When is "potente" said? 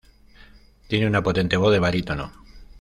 1.21-1.57